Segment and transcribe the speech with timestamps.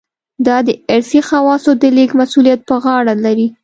[0.47, 3.47] دا د ارثي خواصو د لېږد مسوولیت په غاړه لري.